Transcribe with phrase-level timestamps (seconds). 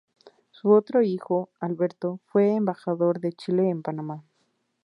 [0.49, 4.23] Su otro hijo, Alberto, fue embajador de Chile en Panamá.